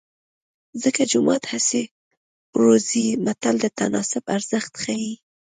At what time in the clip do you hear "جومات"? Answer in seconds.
1.11-1.43